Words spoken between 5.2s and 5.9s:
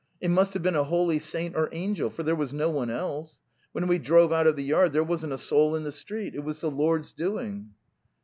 a soul in